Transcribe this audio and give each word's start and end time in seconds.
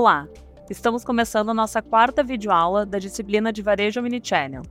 Olá! 0.00 0.28
Estamos 0.70 1.04
começando 1.04 1.48
a 1.48 1.54
nossa 1.54 1.82
quarta 1.82 2.22
videoaula 2.22 2.86
da 2.86 3.00
disciplina 3.00 3.52
de 3.52 3.60
Varejo 3.62 3.98
Omnichannel. 3.98 4.62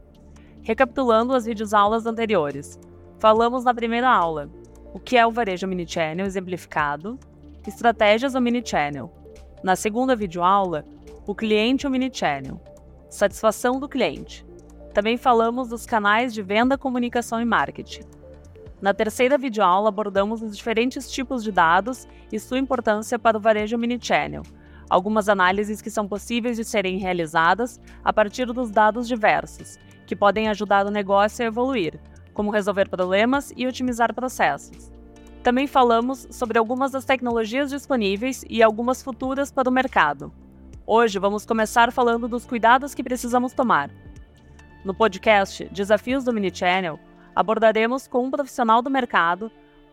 Recapitulando 0.64 1.34
as 1.34 1.44
videoaulas 1.44 2.06
anteriores, 2.06 2.80
falamos 3.20 3.66
na 3.66 3.74
primeira 3.74 4.10
aula 4.10 4.50
o 4.94 5.00
que 5.02 5.18
é 5.18 5.28
o 5.28 5.32
Varejo 5.32 5.68
Omnichannel 5.68 6.26
exemplificado, 6.26 7.20
estratégias 7.68 8.36
Omnichannel. 8.36 9.12
Na 9.62 9.76
segunda 9.76 10.16
videoaula, 10.16 10.86
o 11.28 11.36
cliente 11.36 11.86
Omnichannel, 11.86 12.62
satisfação 13.10 13.82
do 13.82 13.90
cliente. 13.90 14.46
Também 14.94 15.18
falamos 15.18 15.68
dos 15.68 15.86
canais 15.86 16.34
de 16.34 16.42
venda, 16.42 16.78
comunicação 16.78 17.42
e 17.42 17.46
marketing. 17.46 18.04
Na 18.82 18.94
terceira 18.94 19.38
videoaula 19.38 19.90
abordamos 19.90 20.42
os 20.42 20.56
diferentes 20.56 21.12
tipos 21.12 21.44
de 21.44 21.52
dados 21.52 22.08
e 22.32 22.40
sua 22.40 22.60
importância 22.60 23.20
para 23.20 23.38
o 23.38 23.42
varejo 23.42 23.76
Omnichannel, 23.76 24.44
algumas 24.90 25.30
análises 25.30 25.82
que 25.82 25.90
são 25.90 26.08
possíveis 26.08 26.58
de 26.58 26.64
serem 26.64 26.98
realizadas 26.98 27.80
a 28.04 28.12
partir 28.14 28.46
dos 28.48 28.72
dados 28.72 29.08
diversos, 29.08 29.78
que 30.06 30.16
podem 30.16 30.48
ajudar 30.48 30.86
o 30.86 30.92
negócio 30.92 31.44
a 31.44 31.48
evoluir, 31.48 32.00
como 32.34 32.52
resolver 32.52 32.90
problemas 32.90 33.52
e 33.56 33.68
otimizar 33.68 34.14
processos. 34.14 34.92
Também 35.44 35.68
falamos 35.68 36.28
sobre 36.30 36.60
algumas 36.60 36.92
das 36.92 37.06
tecnologias 37.06 37.70
disponíveis 37.70 38.44
e 38.50 38.62
algumas 38.62 39.02
futuras 39.02 39.52
para 39.52 39.70
o 39.70 39.72
mercado. 39.72 40.32
Hoje 40.86 41.20
vamos 41.20 41.46
começar 41.46 41.92
falando 41.92 42.28
dos 42.28 42.46
cuidados 42.46 42.94
que 42.94 43.04
precisamos 43.04 43.54
tomar. 43.54 43.90
No 44.86 44.94
podcast 44.94 45.66
Desafios 45.66 46.24
do 46.24 46.34
Minichannel, 46.34 47.00
abordaremos 47.36 48.08
com 48.08 48.26
um 48.26 48.32
profissional 48.32 48.82
do 48.82 48.90
mercado 48.90 49.52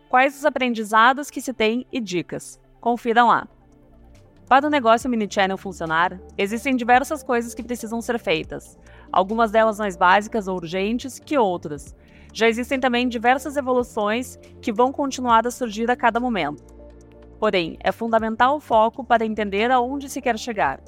quais 0.09 0.37
os 0.37 0.45
aprendizados 0.45 1.29
que 1.29 1.41
se 1.41 1.53
tem 1.53 1.85
e 1.91 1.99
dicas. 1.99 2.59
Confiram 2.79 3.27
lá! 3.27 3.47
Para 4.47 4.67
o 4.67 4.69
negócio 4.69 5.09
mini-channel 5.09 5.57
funcionar, 5.57 6.19
existem 6.37 6.75
diversas 6.75 7.23
coisas 7.23 7.55
que 7.55 7.63
precisam 7.63 7.99
ser 7.99 8.19
feitas, 8.19 8.77
algumas 9.11 9.49
delas 9.49 9.79
mais 9.79 9.97
básicas 9.97 10.47
ou 10.47 10.55
urgentes 10.55 11.17
que 11.17 11.35
outras. 11.35 11.95
Já 12.31 12.47
existem 12.47 12.79
também 12.79 13.07
diversas 13.07 13.57
evoluções 13.57 14.37
que 14.61 14.71
vão 14.71 14.91
continuar 14.91 15.47
a 15.47 15.51
surgir 15.51 15.89
a 15.89 15.95
cada 15.95 16.19
momento. 16.19 16.63
Porém, 17.39 17.75
é 17.83 17.91
fundamental 17.91 18.57
o 18.57 18.59
foco 18.59 19.03
para 19.03 19.25
entender 19.25 19.71
aonde 19.71 20.09
se 20.09 20.21
quer 20.21 20.37
chegar. 20.37 20.79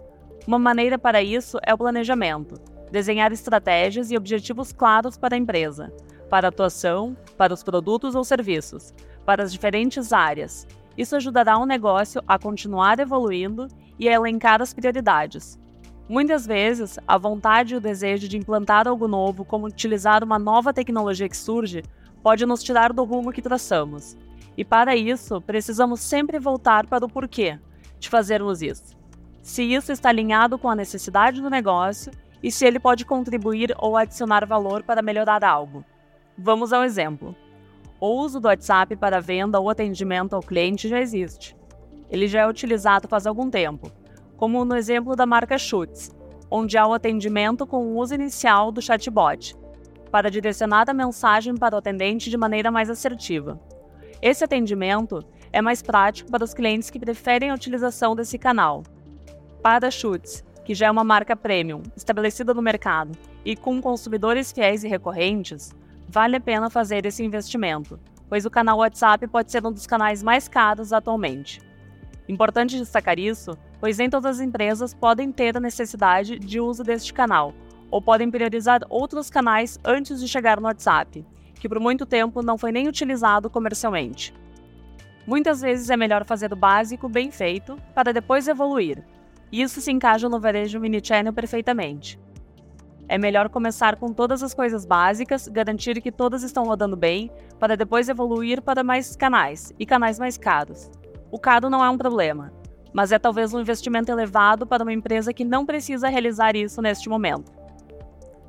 Uma 0.46 0.60
maneira 0.60 1.00
para 1.00 1.24
isso 1.24 1.58
é 1.66 1.74
o 1.74 1.78
planejamento, 1.78 2.62
desenhar 2.92 3.32
estratégias 3.32 4.12
e 4.12 4.18
objetivos 4.18 4.72
claros 4.72 5.18
para 5.18 5.36
a 5.36 5.38
empresa, 5.38 5.92
para 6.30 6.48
a 6.48 6.50
atuação, 6.50 7.18
para 7.36 7.56
os 7.56 7.64
produtos 7.64 8.14
ou 8.14 8.24
serviços, 8.24 8.94
para 9.26 9.42
as 9.42 9.52
diferentes 9.52 10.14
áreas, 10.14 10.68
isso 10.98 11.16
ajudará 11.16 11.58
o 11.58 11.66
negócio 11.66 12.22
a 12.28 12.40
continuar 12.40 13.00
evoluindo 13.00 13.68
e 14.00 14.10
a 14.10 14.14
elencar 14.14 14.62
as 14.62 14.74
prioridades. 14.74 15.60
Muitas 16.10 16.46
vezes, 16.48 16.98
a 17.06 17.18
vontade 17.18 17.74
e 17.74 17.78
o 17.78 17.82
desejo 17.82 18.28
de 18.28 18.38
implantar 18.38 18.88
algo 18.88 19.08
novo, 19.08 19.44
como 19.44 19.68
utilizar 19.68 20.24
uma 20.24 20.40
nova 20.40 20.74
tecnologia 20.74 21.28
que 21.28 21.36
surge, 21.36 21.84
pode 22.24 22.46
nos 22.46 22.64
tirar 22.64 22.94
do 22.94 23.04
rumo 23.04 23.32
que 23.32 23.42
traçamos. 23.42 24.18
E 24.58 24.64
para 24.64 24.96
isso, 24.96 25.40
precisamos 25.42 26.00
sempre 26.00 26.40
voltar 26.40 26.88
para 26.88 27.06
o 27.06 27.10
porquê 27.10 27.60
de 28.00 28.10
fazermos 28.10 28.62
isso. 28.62 28.96
Se 29.42 29.64
isso 29.64 29.92
está 29.92 30.10
alinhado 30.10 30.58
com 30.58 30.70
a 30.70 30.76
necessidade 30.76 31.42
do 31.42 31.50
negócio 31.50 32.12
e 32.42 32.52
se 32.52 32.66
ele 32.66 32.80
pode 32.80 33.06
contribuir 33.06 33.74
ou 33.78 33.98
adicionar 33.98 34.46
valor 34.46 34.84
para 34.84 35.02
melhorar 35.02 35.44
algo. 35.44 35.84
Vamos 36.38 36.72
ao 36.72 36.84
exemplo. 36.84 37.36
O 38.00 38.10
uso 38.22 38.40
do 38.40 38.48
WhatsApp 38.48 38.96
para 38.96 39.20
venda 39.20 39.60
ou 39.60 39.72
atendimento 39.72 40.36
ao 40.36 40.42
cliente 40.42 40.88
já 40.88 41.02
existe. 41.02 41.56
Ele 42.12 42.28
já 42.28 42.42
é 42.42 42.48
utilizado 42.48 43.08
faz 43.08 43.26
algum 43.26 43.50
tempo, 43.50 43.92
como 44.38 44.64
no 44.64 44.76
exemplo 44.76 45.16
da 45.16 45.26
marca 45.26 45.58
Schutz, 45.58 46.16
onde 46.50 46.78
há 46.78 46.86
o 46.86 46.94
atendimento 46.94 47.66
com 47.66 47.78
o 47.78 47.98
uso 47.98 48.14
inicial 48.14 48.72
do 48.72 48.84
chatbot, 48.84 49.56
para 50.12 50.30
direcionar 50.30 50.88
a 50.88 50.94
mensagem 50.94 51.56
para 51.56 51.74
o 51.74 51.80
atendente 51.80 52.30
de 52.30 52.38
maneira 52.38 52.70
mais 52.70 52.88
assertiva. 52.88 53.60
Esse 54.22 54.44
atendimento 54.44 55.26
é 55.52 55.60
mais 55.60 55.82
prático 55.82 56.30
para 56.30 56.44
os 56.44 56.54
clientes 56.54 56.92
que 56.92 57.00
preferem 57.00 57.50
a 57.50 57.56
utilização 57.56 58.16
desse 58.16 58.38
canal. 58.38 58.84
Para 59.64 59.90
Schutz, 59.90 60.46
que 60.64 60.76
já 60.76 60.86
é 60.86 60.92
uma 60.92 61.04
marca 61.04 61.36
premium, 61.36 61.82
estabelecida 61.96 62.54
no 62.54 62.62
mercado 62.62 63.18
e 63.44 63.56
com 63.56 63.82
consumidores 63.82 64.52
fiéis 64.52 64.84
e 64.84 64.88
recorrentes, 64.88 65.74
vale 66.08 66.38
a 66.38 66.42
pena 66.42 66.70
fazer 66.70 67.06
esse 67.06 67.24
investimento, 67.24 68.00
pois 68.30 68.46
o 68.46 68.50
canal 68.50 68.80
WhatsApp 68.80 69.28
pode 69.28 69.52
ser 69.52 69.66
um 69.66 69.72
dos 69.72 69.88
canais 69.88 70.24
mais 70.24 70.48
caros 70.48 70.94
atualmente. 70.94 71.62
Importante 72.28 72.78
destacar 72.78 73.20
isso, 73.20 73.58
pois 73.80 73.98
nem 73.98 74.10
todas 74.10 74.38
as 74.38 74.46
empresas 74.46 74.94
podem 74.94 75.32
ter 75.32 75.56
a 75.56 75.62
necessidade 75.62 76.38
de 76.40 76.60
uso 76.60 76.84
deste 76.84 77.14
canal, 77.14 77.54
ou 77.90 78.02
podem 78.02 78.30
priorizar 78.30 78.82
outros 78.90 79.30
canais 79.30 79.80
antes 79.84 80.20
de 80.20 80.28
chegar 80.28 80.60
no 80.60 80.68
WhatsApp, 80.68 81.26
que 81.56 81.70
por 81.70 81.80
muito 81.80 82.06
tempo 82.06 82.42
não 82.42 82.58
foi 82.58 82.72
nem 82.72 82.88
utilizado 82.88 83.50
comercialmente. 83.50 84.34
Muitas 85.26 85.62
vezes 85.62 85.90
é 85.90 85.98
melhor 85.98 86.26
fazer 86.26 86.54
o 86.54 86.56
básico 86.56 87.10
bem 87.10 87.32
feito 87.32 87.78
para 87.94 88.14
depois 88.14 88.48
evoluir. 88.48 89.04
Isso 89.52 89.82
se 89.82 89.92
encaixa 89.92 90.28
no 90.30 90.40
varejo 90.40 90.80
mini 90.80 91.02
channel 91.04 91.34
perfeitamente. 91.34 92.20
É 93.10 93.18
melhor 93.18 93.48
começar 93.48 93.96
com 93.96 94.12
todas 94.12 94.44
as 94.44 94.54
coisas 94.54 94.86
básicas, 94.86 95.48
garantir 95.48 96.02
que 96.02 96.12
todas 96.12 96.44
estão 96.44 96.66
rodando 96.66 96.98
bem, 96.98 97.32
para 97.58 97.78
depois 97.78 98.10
evoluir 98.10 98.62
para 98.62 98.84
mais 98.84 99.16
canais 99.16 99.74
e 99.80 99.86
canais 99.86 100.20
mais 100.20 100.38
caros. 100.38 100.92
O 101.32 101.40
caro 101.40 101.70
não 101.70 101.84
é 101.84 101.90
um 101.90 101.98
problema, 101.98 102.52
mas 102.94 103.14
é 103.14 103.20
talvez 103.20 103.54
um 103.54 103.62
investimento 103.62 104.12
elevado 104.12 104.68
para 104.68 104.84
uma 104.84 104.92
empresa 104.92 105.32
que 105.32 105.46
não 105.46 105.66
precisa 105.66 106.10
realizar 106.10 106.56
isso 106.56 106.82
neste 106.82 107.08
momento. 107.08 107.52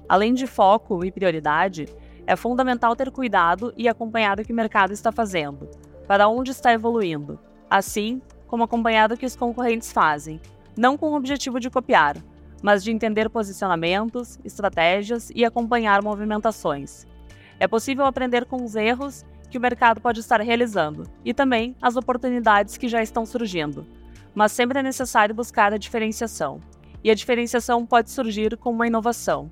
Além 0.09 0.35
de 0.35 0.47
foco 0.47 1.05
e 1.05 1.13
prioridade, 1.13 1.87
é 2.27 2.35
fundamental 2.35 2.97
ter 2.97 3.13
cuidado 3.13 3.73
e 3.77 3.89
acompanhar 3.89 4.41
o 4.41 4.45
que 4.45 4.53
o 4.53 4.57
mercado 4.57 4.93
está 4.93 5.13
fazendo, 5.13 5.69
para 6.07 6.29
onde 6.29 6.51
está 6.51 6.73
evoluindo, 6.73 7.39
assim 7.71 8.21
como 8.49 8.65
acompanhar 8.65 9.13
o 9.13 9.17
que 9.17 9.27
os 9.27 9.37
concorrentes 9.37 9.93
fazem, 9.93 10.41
não 10.77 10.97
com 10.97 11.11
o 11.11 11.15
objetivo 11.15 11.61
de 11.61 11.71
copiar, 11.71 12.17
mas 12.63 12.83
de 12.83 12.91
entender 12.91 13.29
posicionamentos, 13.29 14.39
estratégias 14.45 15.31
e 15.35 15.45
acompanhar 15.45 16.03
movimentações. 16.03 17.07
É 17.61 17.67
possível 17.67 18.05
aprender 18.05 18.45
com 18.45 18.63
os 18.65 18.77
erros 18.77 19.25
que 19.51 19.59
o 19.59 19.61
mercado 19.61 20.01
pode 20.01 20.21
estar 20.21 20.41
realizando 20.41 21.05
e 21.25 21.33
também 21.33 21.75
as 21.81 21.97
oportunidades 21.97 22.77
que 22.77 22.89
já 22.89 23.03
estão 23.03 23.25
surgindo, 23.25 23.87
mas 24.35 24.53
sempre 24.53 24.79
é 24.79 24.83
necessário 24.83 25.35
buscar 25.35 25.73
a 25.73 25.79
diferenciação. 25.79 26.61
E 27.03 27.11
a 27.11 27.15
diferenciação 27.15 27.87
pode 27.87 28.11
surgir 28.11 28.57
com 28.57 28.71
uma 28.71 28.87
inovação. 28.87 29.51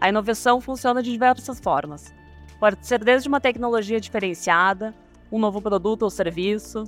A 0.00 0.08
inovação 0.08 0.60
funciona 0.60 1.02
de 1.02 1.10
diversas 1.10 1.60
formas. 1.60 2.12
Pode 2.58 2.84
ser 2.86 3.02
desde 3.02 3.28
uma 3.28 3.40
tecnologia 3.40 4.00
diferenciada, 4.00 4.94
um 5.30 5.38
novo 5.38 5.62
produto 5.62 6.02
ou 6.02 6.10
serviço, 6.10 6.84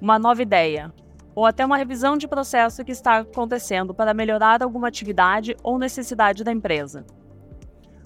uma 0.00 0.18
nova 0.18 0.42
ideia, 0.42 0.92
ou 1.36 1.44
até 1.44 1.66
uma 1.66 1.76
revisão 1.76 2.16
de 2.16 2.26
processo 2.26 2.82
que 2.82 2.90
está 2.90 3.18
acontecendo 3.18 3.92
para 3.92 4.14
melhorar 4.14 4.62
alguma 4.62 4.88
atividade 4.88 5.54
ou 5.62 5.78
necessidade 5.78 6.42
da 6.42 6.50
empresa. 6.50 7.04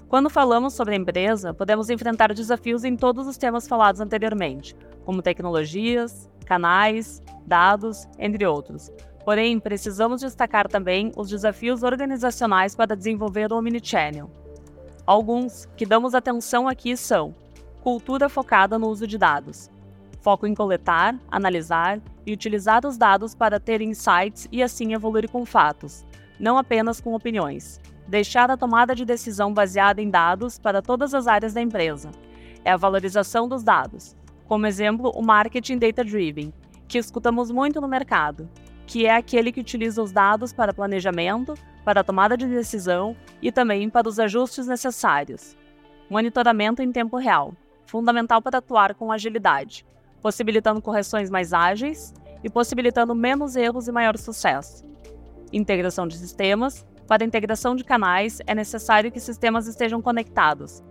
Quando 0.09 0.29
falamos 0.29 0.75
sobre 0.75 0.95
a 0.95 0.99
empresa, 0.99 1.55
podemos 1.55 1.89
enfrentar 1.89 2.35
desafios 2.35 2.83
em 2.83 2.97
todos 2.97 3.29
os 3.29 3.37
temas 3.37 3.69
falados 3.69 4.01
anteriormente, 4.01 4.75
como 5.05 5.23
tecnologias, 5.23 6.29
canais, 6.45 7.23
dados, 7.47 8.09
entre 8.19 8.45
outros. 8.45 8.91
Porém, 9.25 9.61
precisamos 9.61 10.23
destacar 10.23 10.67
também 10.67 11.13
os 11.17 11.29
desafios 11.29 11.85
organizacionais 11.85 12.75
para 12.75 12.97
desenvolver 12.97 13.53
o 13.53 13.59
Omnichannel. 13.59 14.29
Alguns 15.07 15.67
que 15.77 15.87
damos 15.87 16.17
atenção 16.17 16.67
aqui 16.67 16.97
são: 16.97 17.33
cultura 17.81 18.29
focada 18.29 18.77
no 18.77 18.89
uso 18.89 19.07
de 19.07 19.17
dados, 19.17 19.71
foco 20.21 20.47
em 20.47 20.55
coletar, 20.55 21.19
analisar 21.31 22.01
e 22.27 22.33
utilizar 22.33 22.87
os 22.87 22.97
dados 22.97 23.35
para 23.35 23.59
ter 23.59 23.81
insights 23.81 24.49
e 24.53 24.63
assim 24.63 24.93
evoluir 24.93 25.29
com 25.31 25.45
fatos, 25.45 26.05
não 26.39 26.59
apenas 26.59 27.01
com 27.01 27.15
opiniões. 27.15 27.81
Deixar 28.07 28.51
a 28.51 28.57
tomada 28.57 28.95
de 28.95 29.05
decisão 29.05 29.53
baseada 29.53 30.03
em 30.03 30.11
dados 30.11 30.59
para 30.59 30.83
todas 30.83 31.15
as 31.15 31.27
áreas 31.27 31.55
da 31.55 31.61
empresa. 31.61 32.11
É 32.65 32.73
a 32.73 32.77
valorização 32.77 33.49
dos 33.49 33.63
dados. 33.63 34.17
Como 34.47 34.67
exemplo, 34.67 35.13
o 35.15 35.23
marketing 35.23 35.79
data-driven, 35.79 36.53
que 36.89 36.99
escutamos 36.99 37.51
muito 37.51 37.81
no 37.81 37.87
mercado, 37.87 38.49
que 38.85 39.07
é 39.07 39.15
aquele 39.15 39.53
que 39.53 39.61
utiliza 39.61 40.03
os 40.03 40.11
dados 40.11 40.53
para 40.53 40.75
planejamento, 40.75 41.55
para 41.85 42.03
tomada 42.03 42.37
de 42.37 42.47
decisão 42.47 43.17
e 43.41 43.53
também 43.53 43.89
para 43.89 44.09
os 44.09 44.19
ajustes 44.19 44.67
necessários. 44.67 45.57
Monitoramento 46.11 46.83
em 46.83 46.91
tempo 46.91 47.17
real, 47.17 47.55
fundamental 47.87 48.43
para 48.43 48.59
atuar 48.59 48.95
com 48.97 49.13
agilidade 49.13 49.87
possibilitando 50.23 50.83
correções 50.83 51.31
mais 51.31 51.53
ágeis 51.53 52.13
e 52.43 52.51
possibilitando 52.51 53.15
menos 53.15 53.57
erros 53.57 53.89
e 53.89 53.93
maior 53.93 54.17
sucesso. 54.17 54.85
Integração 55.53 56.07
de 56.07 56.17
sistemas. 56.17 56.87
Para 57.07 57.25
a 57.25 57.27
integração 57.27 57.75
de 57.75 57.83
canais, 57.83 58.41
é 58.47 58.55
necessário 58.55 59.11
que 59.11 59.19
sistemas 59.19 59.67
estejam 59.67 60.01
conectados, 60.01 60.83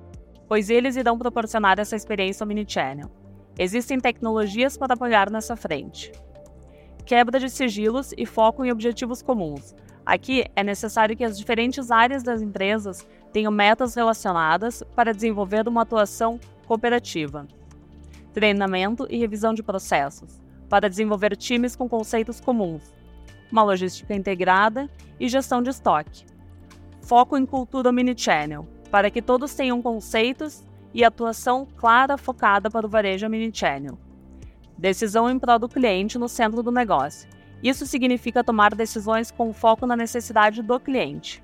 pois 0.48 0.70
eles 0.70 0.98
irão 0.98 1.18
proporcionar 1.18 1.80
essa 1.80 1.96
experiência 1.96 2.44
omnichannel. 2.44 3.10
Existem 3.58 4.00
tecnologias 4.00 4.78
para 4.78 4.94
apoiar 4.94 5.30
nessa 5.30 5.56
frente. 5.56 6.12
quebra 7.06 7.40
de 7.40 7.50
sigilos 7.50 8.14
e 8.18 8.26
foco 8.26 8.64
em 8.64 8.72
objetivos 8.72 9.22
comuns. 9.22 9.74
Aqui 10.06 10.46
é 10.56 10.64
necessário 10.64 11.16
que 11.16 11.24
as 11.24 11.38
diferentes 11.38 11.90
áreas 11.90 12.22
das 12.22 12.42
empresas 12.42 13.08
tenham 13.32 13.52
metas 13.52 13.96
relacionadas 13.96 14.84
para 14.96 15.14
desenvolver 15.14 15.68
uma 15.68 15.82
atuação 15.82 16.40
cooperativa. 16.68 17.48
Treinamento 18.34 19.08
e 19.10 19.18
revisão 19.18 19.54
de 19.54 19.64
processos, 19.64 20.40
para 20.70 20.90
desenvolver 20.90 21.36
times 21.36 21.76
com 21.76 21.90
conceitos 21.90 22.40
comuns. 22.40 22.94
Uma 23.52 23.64
logística 23.64 24.14
integrada 24.14 24.90
e 25.20 25.28
gestão 25.28 25.62
de 25.62 25.72
estoque. 25.72 26.26
Foco 27.02 27.36
em 27.36 27.46
cultura 27.46 27.90
omnichannel, 27.90 28.68
para 28.92 29.10
que 29.10 29.22
todos 29.22 29.56
tenham 29.56 29.82
conceitos 29.82 30.64
e 30.94 31.04
atuação 31.04 31.68
clara 31.78 32.18
focada 32.18 32.70
para 32.70 32.86
o 32.86 32.90
varejo 32.90 33.26
omnichannel. 33.26 33.98
Decisão 34.78 35.30
em 35.30 35.38
prol 35.38 35.60
do 35.60 35.68
cliente 35.68 36.18
no 36.18 36.30
centro 36.30 36.64
do 36.64 36.72
negócio. 36.72 37.28
Isso 37.62 37.86
significa 37.86 38.44
tomar 38.44 38.74
decisões 38.74 39.32
com 39.32 39.52
foco 39.52 39.86
na 39.86 39.96
necessidade 39.96 40.62
do 40.62 40.80
cliente. 40.80 41.44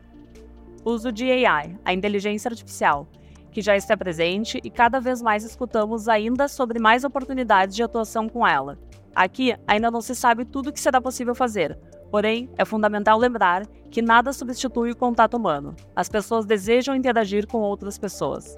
Uso 0.86 1.12
de 1.12 1.30
AI, 1.30 1.78
a 1.84 1.94
inteligência 1.94 2.48
artificial, 2.48 3.08
que 3.56 3.62
já 3.62 3.78
está 3.78 3.96
presente 3.96 4.60
e 4.66 4.70
cada 4.70 5.00
vez 5.00 5.22
mais 5.22 5.46
escutamos 5.46 6.10
ainda 6.10 6.46
sobre 6.46 6.78
mais 6.78 7.06
oportunidades 7.06 7.74
de 7.74 7.82
atuação 7.82 8.28
com 8.28 8.46
ela. 8.46 8.78
Aqui 9.16 9.56
ainda 9.66 9.90
não 9.90 10.02
se 10.02 10.14
sabe 10.14 10.44
tudo 10.44 10.70
o 10.70 10.74
que 10.74 10.80
será 10.80 11.00
possível 11.00 11.34
fazer, 11.34 11.80
porém 12.12 12.50
é 12.58 12.66
fundamental 12.66 13.18
lembrar 13.18 13.66
que 13.90 14.02
nada 14.02 14.34
substitui 14.34 14.92
o 14.92 14.96
contato 14.96 15.38
humano. 15.38 15.74
As 15.96 16.10
pessoas 16.10 16.46
desejam 16.46 16.94
interagir 16.94 17.48
com 17.48 17.60
outras 17.60 17.98
pessoas. 17.98 18.58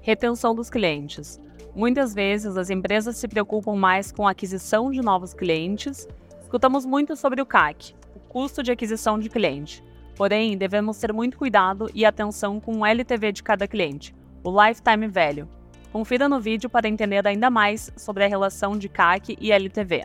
Retenção 0.00 0.54
dos 0.54 0.70
clientes. 0.70 1.40
Muitas 1.74 2.14
vezes 2.14 2.56
as 2.56 2.70
empresas 2.70 3.16
se 3.16 3.26
preocupam 3.26 3.74
mais 3.74 4.12
com 4.12 4.28
a 4.28 4.30
aquisição 4.30 4.92
de 4.92 5.02
novos 5.02 5.34
clientes. 5.34 6.06
Escutamos 6.40 6.86
muito 6.86 7.16
sobre 7.16 7.42
o 7.42 7.46
CAC, 7.46 7.92
o 8.14 8.20
custo 8.20 8.62
de 8.62 8.70
aquisição 8.70 9.18
de 9.18 9.28
cliente. 9.28 9.82
Porém, 10.22 10.56
devemos 10.56 10.98
ter 10.98 11.12
muito 11.12 11.36
cuidado 11.36 11.90
e 11.92 12.04
atenção 12.04 12.60
com 12.60 12.76
o 12.76 12.86
LTV 12.86 13.32
de 13.32 13.42
cada 13.42 13.66
cliente, 13.66 14.14
o 14.44 14.50
Lifetime 14.52 15.08
Value. 15.08 15.48
Confira 15.92 16.28
no 16.28 16.38
vídeo 16.38 16.70
para 16.70 16.86
entender 16.86 17.26
ainda 17.26 17.50
mais 17.50 17.92
sobre 17.96 18.22
a 18.22 18.28
relação 18.28 18.78
de 18.78 18.88
CAC 18.88 19.36
e 19.40 19.50
LTV. 19.50 20.04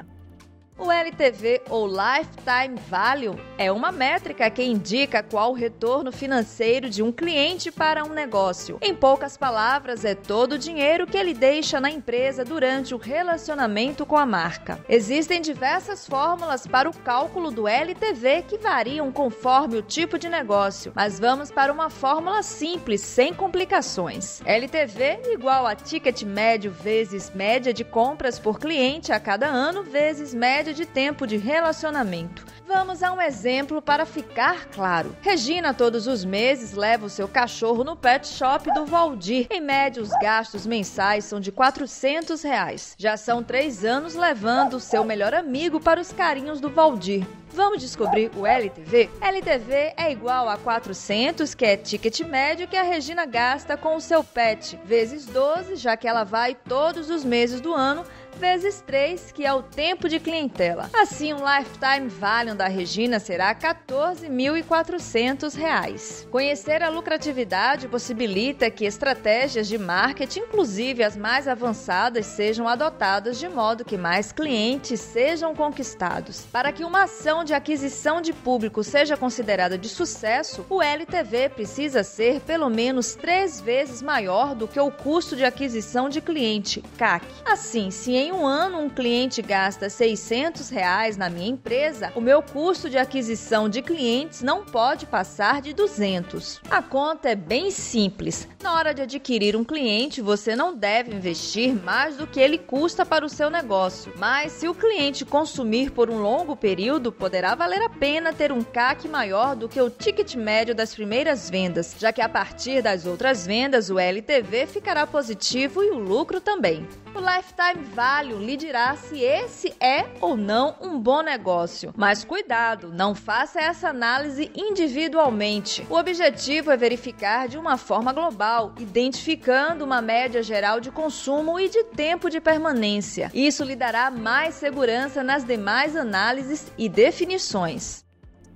O 0.80 0.92
LTV 0.92 1.64
ou 1.72 1.88
Lifetime 1.88 2.80
Value 2.88 3.36
é 3.58 3.72
uma 3.72 3.92
métrica 3.92 4.48
que 4.48 4.64
indica 4.64 5.24
qual 5.24 5.50
o 5.52 5.56
retorno 5.56 6.12
financeiro 6.12 6.88
de 6.88 7.02
um 7.02 7.12
cliente 7.12 7.72
para 7.72 8.04
um 8.04 8.10
negócio. 8.10 8.78
Em 8.80 8.94
poucas 8.94 9.36
palavras, 9.36 10.06
é 10.06 10.14
todo 10.14 10.54
o 10.54 10.58
dinheiro 10.58 11.08
que 11.08 11.18
ele 11.18 11.34
deixa 11.34 11.80
na 11.82 11.90
empresa 11.90 12.46
durante 12.46 12.94
o 12.94 12.98
relacionamento 12.98 14.06
com 14.06 14.16
a 14.16 14.26
marca. 14.26 14.80
Existem 14.88 15.42
diversas 15.42 16.06
fórmulas 16.06 16.68
para 16.68 16.88
o 16.88 16.96
cálculo 16.96 17.50
do 17.50 17.68
LTV 17.68 18.44
que 18.44 18.60
variam 18.60 19.12
conforme 19.12 19.78
o 19.78 19.82
tipo 19.82 20.20
de 20.20 20.30
negócio, 20.30 20.92
mas 20.96 21.20
vamos 21.20 21.50
para 21.50 21.74
uma 21.74 21.90
fórmula 21.90 22.44
simples, 22.44 23.02
sem 23.02 23.34
complicações. 23.34 24.42
LTV 24.46 25.22
igual 25.32 25.66
a 25.66 25.74
ticket 25.74 26.22
médio 26.22 26.70
vezes 26.70 27.32
média 27.34 27.74
de 27.74 27.84
compras 27.84 28.38
por 28.38 28.60
cliente 28.60 29.12
a 29.12 29.20
cada 29.20 29.48
ano 29.48 29.82
vezes 29.82 30.36
média 30.36 30.67
média 30.68 30.74
de 30.74 30.86
tempo 30.86 31.26
de 31.26 31.38
relacionamento. 31.38 32.46
Vamos 32.68 33.02
a 33.02 33.14
um 33.14 33.22
exemplo 33.22 33.82
para 33.82 34.06
ficar 34.06 34.66
claro. 34.66 35.16
Regina, 35.22 35.74
todos 35.74 36.08
os 36.08 36.26
meses, 36.26 36.74
leva 36.74 37.06
o 37.06 37.10
seu 37.10 37.28
cachorro 37.28 37.84
no 37.84 37.96
pet 37.96 38.28
shop 38.28 38.74
do 38.74 38.86
Valdir. 38.86 39.48
Em 39.50 39.62
média, 39.62 40.04
os 40.04 40.10
gastos 40.22 40.68
mensais 40.68 41.24
são 41.24 41.40
de 41.40 41.52
400 41.52 42.42
reais. 42.44 42.96
Já 42.98 43.16
são 43.16 43.42
três 43.42 43.86
anos 43.86 44.16
levando 44.16 44.74
o 44.74 44.80
seu 44.80 45.06
melhor 45.06 45.34
amigo 45.34 45.80
para 45.80 46.02
os 46.02 46.12
carinhos 46.12 46.60
do 46.60 46.70
Valdir. 46.70 47.26
Vamos 47.58 47.82
descobrir 47.82 48.30
o 48.36 48.46
LTV? 48.46 49.10
LTV 49.22 49.94
é 49.98 50.12
igual 50.12 50.50
a 50.50 50.58
400, 50.58 51.56
que 51.56 51.66
é 51.66 51.78
ticket 51.78 52.20
médio 52.22 52.68
que 52.68 52.76
a 52.76 52.84
Regina 52.84 53.26
gasta 53.26 53.76
com 53.76 53.96
o 53.96 54.02
seu 54.02 54.24
pet, 54.24 54.78
vezes 54.84 55.26
12, 55.26 55.76
já 55.78 55.98
que 55.98 56.08
ela 56.08 56.24
vai 56.24 56.54
todos 56.54 57.10
os 57.10 57.24
meses 57.24 57.60
do 57.62 57.74
ano, 57.74 58.04
vezes 58.38 58.84
3, 58.86 59.32
que 59.32 59.46
é 59.46 59.54
o 59.54 59.64
tempo 59.64 60.08
de 60.08 60.20
clientela. 60.20 60.90
Assim, 60.94 61.34
o 61.34 61.38
lifetime 61.38 62.08
value 62.08 62.56
da 62.56 62.68
Regina 62.68 63.20
será 63.20 63.50
R$ 63.50 63.56
14.400. 63.56 66.28
Conhecer 66.30 66.84
a 66.84 66.90
lucratividade 66.90 67.88
possibilita 67.88 68.70
que 68.70 68.86
estratégias 68.86 69.68
de 69.68 69.78
marketing, 69.78 70.42
inclusive 70.42 71.04
as 71.04 71.18
mais 71.18 71.48
avançadas, 71.48 72.28
sejam 72.28 72.68
adotadas 72.68 73.40
de 73.40 73.50
modo 73.50 73.84
que 73.84 73.98
mais 73.98 74.32
clientes 74.32 75.00
sejam 75.00 75.56
conquistados. 75.56 76.46
Para 76.52 76.72
que 76.72 76.84
uma 76.84 77.04
ação 77.04 77.44
de 77.44 77.54
aquisição 77.54 78.22
de 78.22 78.34
público 78.34 78.84
seja 78.84 79.18
considerada 79.18 79.78
de 79.78 79.90
sucesso, 79.90 80.66
o 80.70 80.82
LTV 80.82 81.50
precisa 81.50 82.04
ser 82.04 82.42
pelo 82.42 82.70
menos 82.70 83.16
três 83.16 83.60
vezes 83.60 84.02
maior 84.02 84.54
do 84.54 84.68
que 84.68 84.80
o 84.80 84.92
custo 84.92 85.36
de 85.36 85.44
aquisição 85.44 86.10
de 86.10 86.22
cliente, 86.22 86.84
CAC. 86.98 87.26
Assim, 87.46 87.90
se 87.90 88.16
em 88.16 88.27
um 88.32 88.46
ano 88.46 88.80
um 88.80 88.90
cliente 88.90 89.42
gasta 89.42 89.90
600 89.90 90.70
reais 90.70 91.18
na 91.18 91.30
minha 91.30 91.50
empresa, 91.50 92.12
o 92.16 92.22
meu 92.22 92.42
custo 92.42 92.90
de 92.90 92.98
aquisição 92.98 93.68
de 93.70 93.82
clientes 93.82 94.42
não 94.42 94.64
pode 94.64 95.06
passar 95.06 95.62
de 95.62 95.74
200. 95.74 96.62
A 96.70 96.82
conta 96.82 97.30
é 97.30 97.36
bem 97.36 97.72
simples. 97.72 98.48
Na 98.62 98.74
hora 98.74 98.94
de 98.94 99.02
adquirir 99.02 99.56
um 99.56 99.64
cliente, 99.64 100.22
você 100.22 100.56
não 100.56 100.76
deve 100.76 101.16
investir 101.16 101.74
mais 101.74 102.18
do 102.18 102.28
que 102.28 102.40
ele 102.40 102.58
custa 102.58 103.06
para 103.06 103.26
o 103.26 103.30
seu 103.30 103.50
negócio. 103.50 104.14
Mas 104.18 104.52
se 104.52 104.68
o 104.68 104.76
cliente 104.76 105.26
consumir 105.26 105.92
por 105.92 106.10
um 106.10 106.20
longo 106.22 106.56
período, 106.56 107.12
poderá 107.12 107.56
valer 107.56 107.82
a 107.82 107.90
pena 107.90 108.34
ter 108.34 108.52
um 108.52 108.64
CAC 108.64 109.08
maior 109.08 109.56
do 109.56 109.70
que 109.70 109.82
o 109.82 109.90
ticket 109.90 110.36
médio 110.36 110.76
das 110.76 110.94
primeiras 110.94 111.50
vendas, 111.50 111.96
já 111.98 112.12
que 112.12 112.22
a 112.22 112.30
partir 112.30 112.82
das 112.82 113.06
outras 113.06 113.46
vendas 113.46 113.90
o 113.90 114.00
LTV 114.00 114.68
ficará 114.68 115.06
positivo 115.08 115.84
e 115.84 115.92
o 115.92 115.98
lucro 115.98 116.42
também. 116.42 116.88
O 117.18 117.20
Lifetime 117.20 117.84
Value 117.96 118.38
lhe 118.38 118.56
dirá 118.56 118.96
se 118.96 119.24
esse 119.24 119.74
é 119.80 120.06
ou 120.22 120.38
não 120.38 120.76
um 120.80 121.00
bom 121.00 121.24
negócio. 121.24 121.92
Mas 121.98 122.24
cuidado, 122.24 122.94
não 122.94 123.16
faça 123.16 123.60
essa 123.60 123.90
análise 123.90 124.52
individualmente. 124.56 125.84
O 125.90 125.96
objetivo 125.96 126.70
é 126.70 126.78
verificar 126.78 127.48
de 127.48 127.58
uma 127.58 127.76
forma 127.76 128.14
global, 128.14 128.72
identificando 128.78 129.84
uma 129.84 130.00
média 130.00 130.44
geral 130.44 130.80
de 130.80 130.92
consumo 130.92 131.60
e 131.60 131.68
de 131.68 131.86
tempo 131.86 132.30
de 132.30 132.40
permanência. 132.40 133.32
Isso 133.34 133.64
lhe 133.64 133.76
dará 133.76 134.12
mais 134.12 134.54
segurança 134.54 135.24
nas 135.24 135.44
demais 135.44 135.96
análises 135.96 136.72
e 136.78 136.88
definições. 136.88 138.06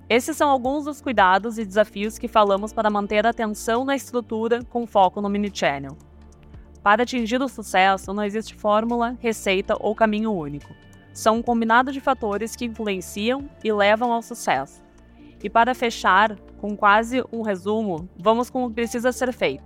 Esses 0.08 0.36
são 0.36 0.48
alguns 0.48 0.84
dos 0.84 1.00
cuidados 1.00 1.58
e 1.58 1.64
desafios 1.64 2.16
que 2.16 2.28
falamos 2.28 2.72
para 2.72 2.88
manter 2.88 3.26
a 3.26 3.30
atenção 3.30 3.84
na 3.84 3.96
estrutura 3.96 4.62
com 4.70 4.86
foco 4.86 5.20
no 5.20 5.28
mini 5.28 5.50
channel. 5.52 5.98
Para 6.82 7.04
atingir 7.04 7.40
o 7.40 7.48
sucesso, 7.48 8.12
não 8.12 8.24
existe 8.24 8.54
fórmula, 8.54 9.16
receita 9.20 9.76
ou 9.78 9.94
caminho 9.94 10.32
único. 10.32 10.74
São 11.12 11.36
um 11.36 11.42
combinado 11.42 11.92
de 11.92 12.00
fatores 12.00 12.56
que 12.56 12.64
influenciam 12.64 13.48
e 13.62 13.72
levam 13.72 14.12
ao 14.12 14.20
sucesso. 14.20 14.82
E 15.42 15.48
para 15.48 15.74
fechar, 15.74 16.36
com 16.58 16.76
quase 16.76 17.22
um 17.32 17.42
resumo, 17.42 18.08
vamos 18.16 18.50
com 18.50 18.64
o 18.64 18.68
que 18.68 18.74
precisa 18.74 19.12
ser 19.12 19.32
feito. 19.32 19.64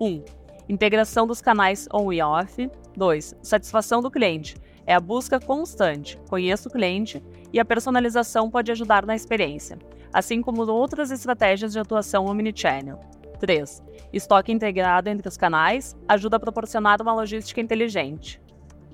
1. 0.00 0.06
Um, 0.06 0.24
integração 0.68 1.26
dos 1.26 1.40
canais 1.40 1.88
on 1.92 2.12
e 2.12 2.22
off. 2.22 2.70
2. 2.96 3.36
Satisfação 3.42 4.00
do 4.00 4.10
cliente. 4.10 4.56
É 4.86 4.94
a 4.94 5.00
busca 5.00 5.40
constante. 5.40 6.18
Conheça 6.28 6.68
o 6.68 6.72
cliente 6.72 7.22
e 7.52 7.58
a 7.58 7.64
personalização 7.64 8.50
pode 8.50 8.70
ajudar 8.70 9.06
na 9.06 9.14
experiência, 9.14 9.78
assim 10.12 10.42
como 10.42 10.62
outras 10.70 11.10
estratégias 11.10 11.72
de 11.72 11.78
atuação 11.78 12.26
omnichannel. 12.26 13.00
3. 13.38 13.82
Estoque 14.12 14.52
integrado 14.52 15.08
entre 15.08 15.28
os 15.28 15.36
canais 15.36 15.96
ajuda 16.08 16.36
a 16.36 16.40
proporcionar 16.40 17.00
uma 17.02 17.14
logística 17.14 17.60
inteligente. 17.60 18.40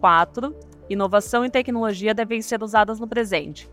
4. 0.01 0.55
Inovação 0.89 1.45
e 1.45 1.51
tecnologia 1.51 2.15
devem 2.15 2.43
ser 2.43 2.63
usadas 2.63 2.99
no 2.99 3.07
presente. 3.07 3.71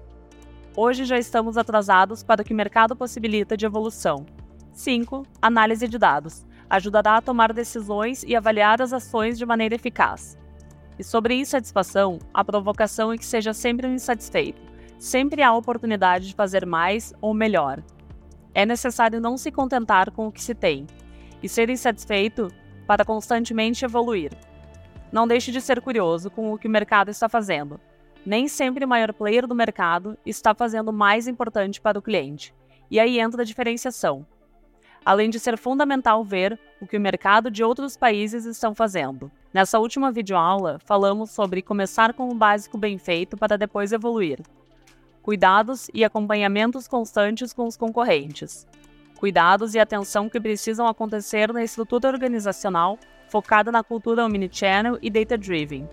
Hoje 0.75 1.05
já 1.05 1.17
estamos 1.17 1.57
atrasados 1.57 2.24
para 2.24 2.41
o 2.41 2.45
que 2.45 2.53
o 2.53 2.55
mercado 2.55 2.95
possibilita 2.95 3.57
de 3.57 3.65
evolução. 3.65 4.25
5. 4.74 5.24
Análise 5.41 5.88
de 5.88 5.97
dados. 5.97 6.45
Ajudará 6.69 7.17
a 7.17 7.21
tomar 7.21 7.53
decisões 7.53 8.24
e 8.24 8.36
avaliar 8.36 8.81
as 8.81 8.93
ações 8.93 9.38
de 9.38 9.45
maneira 9.45 9.75
eficaz. 9.75 10.38
E 11.00 11.03
sobre 11.03 11.36
insatisfação, 11.36 12.19
a 12.33 12.43
provocação 12.43 13.12
é 13.12 13.17
que 13.17 13.25
seja 13.25 13.53
sempre 13.53 13.88
um 13.88 13.93
insatisfeito. 13.93 14.62
Sempre 15.00 15.41
há 15.41 15.53
oportunidade 15.53 16.27
de 16.27 16.36
fazer 16.36 16.65
mais 16.65 17.13
ou 17.21 17.33
melhor 17.33 17.81
é 18.57 18.65
necessário 18.65 19.21
não 19.21 19.37
se 19.37 19.51
contentar 19.51 20.09
com 20.09 20.25
o 20.25 20.31
que 20.31 20.41
se 20.41 20.55
tem 20.55 20.87
e 21.43 21.47
ser 21.47 21.69
insatisfeito 21.69 22.51
para 22.87 23.05
constantemente 23.05 23.85
evoluir. 23.85 24.31
Não 25.11 25.27
deixe 25.27 25.51
de 25.51 25.61
ser 25.61 25.79
curioso 25.79 26.31
com 26.31 26.51
o 26.51 26.57
que 26.57 26.67
o 26.67 26.71
mercado 26.71 27.11
está 27.11 27.29
fazendo. 27.29 27.79
Nem 28.25 28.47
sempre 28.47 28.83
o 28.83 28.87
maior 28.87 29.13
player 29.13 29.45
do 29.45 29.53
mercado 29.53 30.17
está 30.25 30.55
fazendo 30.55 30.89
o 30.89 30.93
mais 30.93 31.27
importante 31.27 31.79
para 31.79 31.99
o 31.99 32.01
cliente, 32.01 32.51
e 32.89 32.99
aí 32.99 33.19
entra 33.19 33.43
a 33.43 33.45
diferenciação. 33.45 34.25
Além 35.05 35.29
de 35.29 35.39
ser 35.39 35.55
fundamental 35.55 36.23
ver 36.23 36.59
o 36.81 36.87
que 36.87 36.97
o 36.97 37.01
mercado 37.01 37.51
de 37.51 37.63
outros 37.63 37.95
países 37.95 38.43
estão 38.43 38.73
fazendo. 38.73 39.31
Nessa 39.53 39.77
última 39.77 40.11
videoaula, 40.11 40.79
falamos 40.83 41.29
sobre 41.29 41.61
começar 41.61 42.11
com 42.11 42.27
o 42.27 42.35
básico 42.35 42.75
bem 42.75 42.97
feito 42.97 43.37
para 43.37 43.55
depois 43.55 43.91
evoluir. 43.91 44.39
Cuidados 45.27 45.89
e 45.93 46.05
acompanhamentos 46.05 46.88
constantes 46.88 47.51
com 47.51 47.67
os 47.67 47.75
concorrentes, 47.75 48.65
cuidados 49.19 49.75
e 49.75 49.79
atenção 49.79 50.29
que 50.29 50.39
precisam 50.39 50.88
acontecer 50.88 51.51
na 51.51 51.62
estrutura 51.62 52.07
organizacional 52.07 52.98
focada 53.27 53.69
na 53.69 53.84
cultura 53.84 54.24
omnichannel 54.24 54.98
e 55.01 55.10
data-driven, 55.10 55.86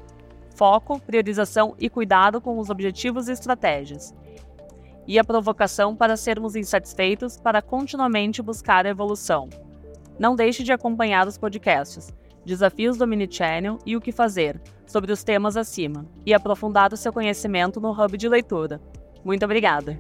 foco, 0.55 1.00
priorização 1.00 1.75
e 1.81 1.91
cuidado 1.91 2.41
com 2.41 2.61
os 2.61 2.71
objetivos 2.71 3.26
e 3.26 3.33
estratégias, 3.33 4.14
e 5.05 5.19
a 5.19 5.25
provocação 5.25 5.97
para 5.97 6.17
sermos 6.17 6.55
insatisfeitos 6.55 7.37
para 7.37 7.61
continuamente 7.61 8.41
buscar 8.41 8.87
a 8.87 8.91
evolução. 8.91 9.50
Não 10.17 10.37
deixe 10.37 10.62
de 10.62 10.73
acompanhar 10.73 11.26
os 11.26 11.37
podcasts, 11.37 12.14
desafios 12.47 12.97
do 12.97 13.03
Omnichannel 13.03 13.81
e 13.85 13.97
o 13.97 14.00
que 14.00 14.12
fazer, 14.12 14.62
sobre 14.87 15.11
os 15.11 15.25
temas 15.25 15.57
acima, 15.57 16.07
e 16.25 16.33
aprofundar 16.33 16.93
o 16.93 16.97
seu 16.97 17.12
conhecimento 17.12 17.81
no 17.81 17.91
hub 17.91 18.17
de 18.17 18.29
leitura. 18.29 18.81
Muito 19.25 19.45
obrigada! 19.45 19.99